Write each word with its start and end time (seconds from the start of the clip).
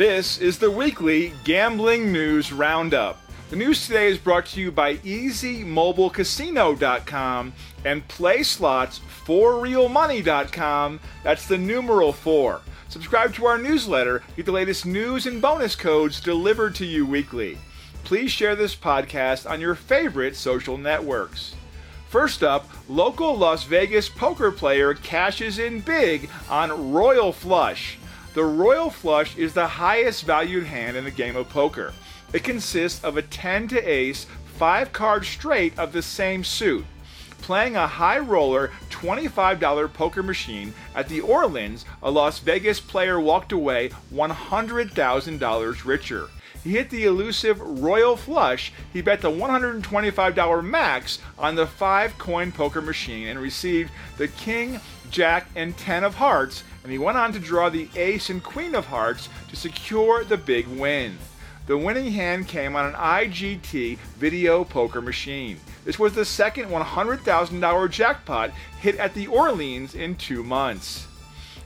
This 0.00 0.38
is 0.38 0.56
the 0.58 0.70
weekly 0.70 1.34
Gambling 1.44 2.10
News 2.10 2.54
Roundup. 2.54 3.20
The 3.50 3.56
news 3.56 3.86
today 3.86 4.08
is 4.08 4.16
brought 4.16 4.46
to 4.46 4.58
you 4.58 4.72
by 4.72 4.96
EasyMobileCasino.com 4.96 7.52
and 7.84 8.08
PlaySlots4RealMoney.com. 8.08 11.00
That's 11.22 11.46
the 11.46 11.58
numeral 11.58 12.14
4. 12.14 12.62
Subscribe 12.88 13.34
to 13.34 13.44
our 13.44 13.58
newsletter, 13.58 14.22
get 14.36 14.46
the 14.46 14.52
latest 14.52 14.86
news 14.86 15.26
and 15.26 15.42
bonus 15.42 15.76
codes 15.76 16.22
delivered 16.22 16.74
to 16.76 16.86
you 16.86 17.04
weekly. 17.04 17.58
Please 18.02 18.30
share 18.30 18.56
this 18.56 18.74
podcast 18.74 19.50
on 19.50 19.60
your 19.60 19.74
favorite 19.74 20.34
social 20.34 20.78
networks. 20.78 21.54
First 22.08 22.42
up, 22.42 22.66
local 22.88 23.36
Las 23.36 23.64
Vegas 23.64 24.08
poker 24.08 24.50
player 24.50 24.94
cashes 24.94 25.58
in 25.58 25.80
big 25.80 26.30
on 26.48 26.90
Royal 26.90 27.32
Flush. 27.32 27.98
The 28.32 28.44
Royal 28.44 28.90
Flush 28.90 29.36
is 29.36 29.54
the 29.54 29.66
highest 29.66 30.24
valued 30.24 30.64
hand 30.64 30.96
in 30.96 31.02
the 31.02 31.10
game 31.10 31.34
of 31.34 31.48
poker. 31.48 31.92
It 32.32 32.44
consists 32.44 33.02
of 33.02 33.16
a 33.16 33.22
10 33.22 33.66
to 33.68 33.80
ace, 33.82 34.26
5 34.56 34.92
card 34.92 35.24
straight 35.24 35.76
of 35.76 35.92
the 35.92 36.02
same 36.02 36.44
suit. 36.44 36.84
Playing 37.42 37.74
a 37.74 37.88
high 37.88 38.20
roller 38.20 38.70
$25 38.90 39.92
poker 39.92 40.22
machine 40.22 40.72
at 40.94 41.08
the 41.08 41.20
Orleans, 41.22 41.84
a 42.04 42.10
Las 42.10 42.38
Vegas 42.38 42.78
player 42.78 43.18
walked 43.18 43.50
away 43.50 43.90
$100,000 44.14 45.84
richer. 45.84 46.28
He 46.62 46.72
hit 46.72 46.90
the 46.90 47.04
elusive 47.04 47.60
Royal 47.60 48.16
Flush. 48.16 48.72
He 48.92 49.00
bet 49.00 49.22
the 49.22 49.30
$125 49.30 50.64
max 50.64 51.18
on 51.38 51.54
the 51.54 51.66
5 51.66 52.18
coin 52.18 52.52
poker 52.52 52.82
machine 52.82 53.28
and 53.28 53.38
received 53.38 53.90
the 54.18 54.28
King, 54.28 54.78
Jack, 55.10 55.48
and 55.56 55.76
10 55.78 56.04
of 56.04 56.14
Hearts, 56.16 56.62
and 56.82 56.92
he 56.92 56.98
went 56.98 57.16
on 57.16 57.32
to 57.32 57.38
draw 57.38 57.70
the 57.70 57.88
Ace 57.96 58.28
and 58.28 58.42
Queen 58.42 58.74
of 58.74 58.86
Hearts 58.86 59.28
to 59.48 59.56
secure 59.56 60.22
the 60.22 60.36
big 60.36 60.66
win. 60.66 61.16
The 61.66 61.78
winning 61.78 62.12
hand 62.12 62.48
came 62.48 62.76
on 62.76 62.86
an 62.86 62.94
IGT 62.94 63.96
video 64.18 64.64
poker 64.64 65.00
machine. 65.00 65.58
This 65.84 65.98
was 65.98 66.14
the 66.14 66.24
second 66.24 66.66
$100,000 66.66 67.90
jackpot 67.90 68.50
hit 68.80 68.96
at 68.96 69.14
the 69.14 69.28
Orleans 69.28 69.94
in 69.94 70.16
two 70.16 70.42
months. 70.42 71.06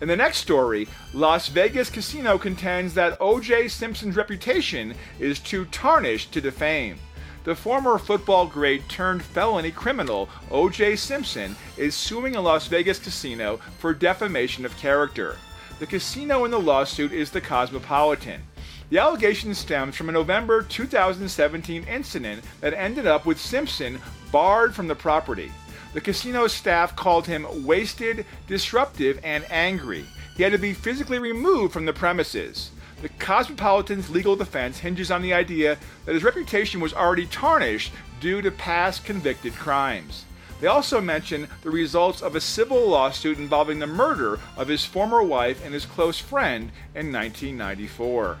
In 0.00 0.06
the 0.06 0.16
next 0.16 0.38
story, 0.38 0.86
Las 1.12 1.48
Vegas 1.48 1.90
Casino 1.90 2.38
contends 2.38 2.94
that 2.94 3.16
O.J. 3.20 3.66
Simpson's 3.66 4.14
reputation 4.14 4.94
is 5.18 5.40
too 5.40 5.64
tarnished 5.66 6.30
to 6.32 6.40
defame. 6.40 6.98
The 7.42 7.56
former 7.56 7.98
football 7.98 8.46
great 8.46 8.88
turned 8.88 9.24
felony 9.24 9.72
criminal 9.72 10.28
O.J. 10.52 10.94
Simpson 10.96 11.56
is 11.76 11.96
suing 11.96 12.36
a 12.36 12.40
Las 12.40 12.68
Vegas 12.68 13.00
casino 13.00 13.58
for 13.78 13.92
defamation 13.92 14.64
of 14.64 14.76
character. 14.76 15.36
The 15.80 15.86
casino 15.86 16.44
in 16.44 16.52
the 16.52 16.60
lawsuit 16.60 17.12
is 17.12 17.32
the 17.32 17.40
Cosmopolitan. 17.40 18.42
The 18.90 18.98
allegation 18.98 19.52
stems 19.52 19.96
from 19.96 20.08
a 20.08 20.12
November 20.12 20.62
2017 20.62 21.84
incident 21.84 22.44
that 22.60 22.72
ended 22.72 23.06
up 23.06 23.26
with 23.26 23.40
Simpson 23.40 24.00
barred 24.30 24.74
from 24.74 24.86
the 24.86 24.94
property. 24.94 25.50
The 25.94 26.00
casino 26.00 26.46
staff 26.46 26.94
called 26.94 27.26
him 27.26 27.64
wasted, 27.64 28.26
disruptive, 28.46 29.18
and 29.24 29.44
angry. 29.50 30.04
He 30.36 30.42
had 30.42 30.52
to 30.52 30.58
be 30.58 30.74
physically 30.74 31.18
removed 31.18 31.72
from 31.72 31.86
the 31.86 31.92
premises. 31.92 32.70
The 33.00 33.08
Cosmopolitan's 33.08 34.10
legal 34.10 34.36
defense 34.36 34.78
hinges 34.78 35.10
on 35.10 35.22
the 35.22 35.32
idea 35.32 35.78
that 36.04 36.14
his 36.14 36.24
reputation 36.24 36.80
was 36.80 36.92
already 36.92 37.26
tarnished 37.26 37.92
due 38.20 38.42
to 38.42 38.50
past 38.50 39.04
convicted 39.04 39.54
crimes. 39.54 40.24
They 40.60 40.66
also 40.66 41.00
mention 41.00 41.48
the 41.62 41.70
results 41.70 42.20
of 42.20 42.34
a 42.34 42.40
civil 42.40 42.88
lawsuit 42.88 43.38
involving 43.38 43.78
the 43.78 43.86
murder 43.86 44.40
of 44.56 44.68
his 44.68 44.84
former 44.84 45.22
wife 45.22 45.64
and 45.64 45.72
his 45.72 45.86
close 45.86 46.18
friend 46.18 46.72
in 46.94 47.12
1994. 47.12 48.38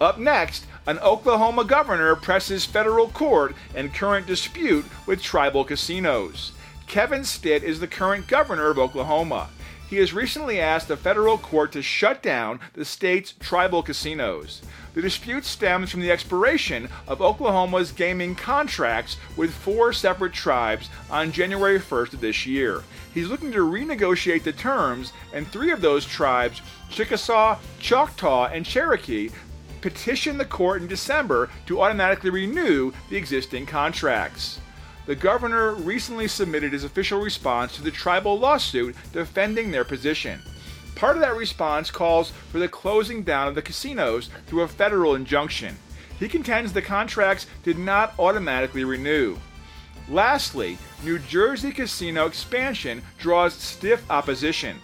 Up 0.00 0.18
next, 0.18 0.66
an 0.86 0.98
Oklahoma 0.98 1.64
governor 1.64 2.14
presses 2.16 2.66
federal 2.66 3.08
court 3.08 3.54
in 3.74 3.88
current 3.88 4.26
dispute 4.26 4.84
with 5.06 5.22
tribal 5.22 5.64
casinos. 5.64 6.52
Kevin 6.86 7.24
Stitt 7.24 7.64
is 7.64 7.80
the 7.80 7.88
current 7.88 8.28
governor 8.28 8.68
of 8.68 8.78
Oklahoma. 8.78 9.48
He 9.88 9.96
has 9.96 10.12
recently 10.12 10.60
asked 10.60 10.88
the 10.88 10.96
federal 10.96 11.38
court 11.38 11.72
to 11.72 11.80
shut 11.80 12.22
down 12.22 12.60
the 12.74 12.84
state's 12.84 13.32
tribal 13.40 13.82
casinos. 13.82 14.60
The 14.94 15.00
dispute 15.00 15.44
stems 15.44 15.90
from 15.90 16.00
the 16.00 16.10
expiration 16.10 16.88
of 17.06 17.22
Oklahoma's 17.22 17.92
gaming 17.92 18.34
contracts 18.34 19.16
with 19.36 19.54
four 19.54 19.92
separate 19.92 20.32
tribes 20.32 20.90
on 21.10 21.32
January 21.32 21.78
1st 21.78 22.14
of 22.14 22.20
this 22.20 22.44
year. 22.44 22.82
He's 23.14 23.28
looking 23.28 23.52
to 23.52 23.58
renegotiate 23.60 24.42
the 24.42 24.52
terms, 24.52 25.12
and 25.32 25.46
three 25.46 25.70
of 25.70 25.80
those 25.80 26.04
tribes, 26.04 26.60
Chickasaw, 26.90 27.58
Choctaw, 27.78 28.46
and 28.46 28.66
Cherokee, 28.66 29.30
petitioned 29.80 30.40
the 30.40 30.44
court 30.44 30.82
in 30.82 30.88
December 30.88 31.50
to 31.66 31.80
automatically 31.80 32.30
renew 32.30 32.92
the 33.10 33.16
existing 33.16 33.66
contracts. 33.66 34.60
The 35.06 35.14
governor 35.14 35.74
recently 35.74 36.26
submitted 36.26 36.72
his 36.72 36.84
official 36.84 37.20
response 37.20 37.76
to 37.76 37.82
the 37.82 37.90
tribal 37.90 38.38
lawsuit 38.38 38.96
defending 39.12 39.70
their 39.70 39.84
position. 39.84 40.42
Part 40.96 41.16
of 41.16 41.22
that 41.22 41.36
response 41.36 41.90
calls 41.90 42.30
for 42.50 42.58
the 42.58 42.68
closing 42.68 43.22
down 43.22 43.48
of 43.48 43.54
the 43.54 43.62
casinos 43.62 44.30
through 44.46 44.62
a 44.62 44.68
federal 44.68 45.14
injunction. 45.14 45.76
He 46.18 46.28
contends 46.28 46.72
the 46.72 46.82
contracts 46.82 47.46
did 47.62 47.78
not 47.78 48.14
automatically 48.18 48.82
renew. 48.82 49.36
Lastly, 50.08 50.78
New 51.04 51.18
Jersey 51.18 51.70
casino 51.70 52.26
expansion 52.26 53.02
draws 53.18 53.54
stiff 53.54 54.10
opposition. 54.10 54.78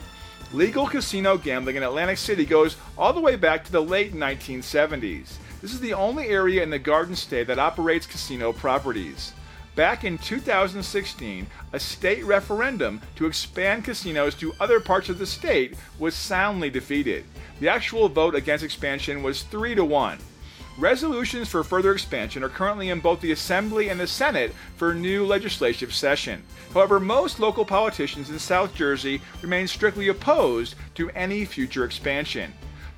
Legal 0.52 0.86
casino 0.86 1.38
gambling 1.38 1.76
in 1.76 1.82
Atlantic 1.82 2.18
City 2.18 2.44
goes 2.44 2.76
all 2.98 3.14
the 3.14 3.20
way 3.20 3.36
back 3.36 3.64
to 3.64 3.72
the 3.72 3.82
late 3.82 4.12
1970s. 4.12 5.36
This 5.62 5.72
is 5.72 5.80
the 5.80 5.94
only 5.94 6.26
area 6.26 6.62
in 6.62 6.68
the 6.68 6.78
Garden 6.78 7.16
State 7.16 7.46
that 7.46 7.58
operates 7.58 8.06
casino 8.06 8.52
properties. 8.52 9.32
Back 9.76 10.04
in 10.04 10.18
2016, 10.18 11.46
a 11.72 11.80
state 11.80 12.22
referendum 12.26 13.00
to 13.16 13.24
expand 13.24 13.86
casinos 13.86 14.34
to 14.34 14.52
other 14.60 14.78
parts 14.78 15.08
of 15.08 15.18
the 15.18 15.26
state 15.26 15.74
was 15.98 16.14
soundly 16.14 16.68
defeated. 16.68 17.24
The 17.58 17.70
actual 17.70 18.10
vote 18.10 18.34
against 18.34 18.62
expansion 18.62 19.22
was 19.22 19.44
3 19.44 19.74
to 19.76 19.86
1. 19.86 20.18
Resolutions 20.78 21.50
for 21.50 21.62
further 21.62 21.92
expansion 21.92 22.42
are 22.42 22.48
currently 22.48 22.88
in 22.88 23.00
both 23.00 23.20
the 23.20 23.32
Assembly 23.32 23.90
and 23.90 24.00
the 24.00 24.06
Senate 24.06 24.54
for 24.76 24.94
new 24.94 25.26
legislative 25.26 25.92
session. 25.92 26.42
However, 26.72 26.98
most 26.98 27.38
local 27.38 27.66
politicians 27.66 28.30
in 28.30 28.38
South 28.38 28.74
Jersey 28.74 29.20
remain 29.42 29.68
strictly 29.68 30.08
opposed 30.08 30.74
to 30.94 31.10
any 31.10 31.44
future 31.44 31.84
expansion. 31.84 32.54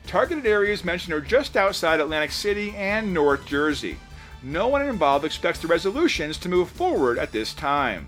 Targeted 0.07 0.47
areas 0.47 0.85
mentioned 0.85 1.15
are 1.15 1.21
just 1.21 1.57
outside 1.57 1.99
Atlantic 1.99 2.31
City 2.31 2.73
and 2.77 3.13
North 3.13 3.45
Jersey. 3.45 3.97
No 4.43 4.69
one 4.69 4.87
involved 4.87 5.25
expects 5.25 5.59
the 5.59 5.67
resolutions 5.67 6.39
to 6.39 6.49
move 6.49 6.69
forward 6.69 7.19
at 7.19 7.33
this 7.33 7.53
time. 7.55 8.07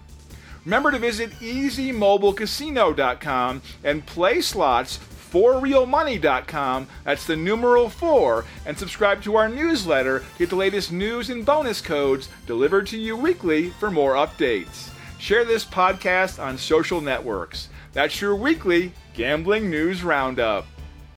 Remember 0.65 0.93
to 0.93 0.99
visit 0.99 1.33
EasyMobileCasino.com 1.41 3.63
and 3.83 4.07
play 4.07 4.41
slots 4.41 5.01
4RealMoney.com. 5.33 6.87
That's 7.05 7.27
the 7.27 7.37
numeral 7.37 7.89
4. 7.89 8.45
And 8.67 8.79
subscribe 8.79 9.23
to 9.23 9.37
our 9.37 9.49
newsletter 9.49 10.21
to 10.21 10.25
get 10.39 10.51
the 10.51 10.57
latest 10.57 10.93
news 10.93 11.31
and 11.31 11.45
bonus 11.45 11.81
codes 11.81 12.29
delivered 12.47 12.87
to 12.89 12.99
you 12.99 13.17
weekly 13.17 13.71
for 13.71 13.91
more 13.91 14.15
updates. 14.15 14.91
Share 15.19 15.45
this 15.45 15.65
podcast 15.65 16.43
on 16.43 16.59
social 16.59 17.01
networks. 17.01 17.69
That's 17.93 18.21
your 18.21 18.37
weekly 18.37 18.93
Gambling 19.15 19.71
News 19.71 20.05
Roundup. 20.05 20.67